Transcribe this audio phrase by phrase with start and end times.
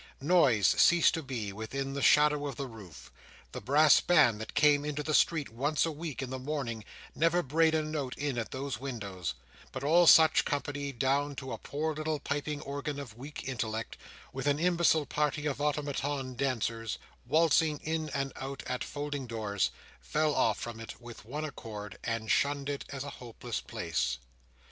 [0.19, 3.11] Noise ceased to be, within the shadow of the roof.
[3.51, 7.43] The brass band that came into the street once a week, in the morning, never
[7.43, 9.35] brayed a note in at those windows;
[9.71, 13.95] but all such company, down to a poor little piping organ of weak intellect,
[14.33, 16.97] with an imbecile party of automaton dancers,
[17.27, 19.69] waltzing in and out at folding doors,
[20.01, 24.17] fell off from it with one accord, and shunned it as a hopeless place.